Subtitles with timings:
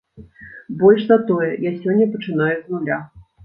[0.79, 3.03] Больш за тое, я сёння пачынаю з нуля.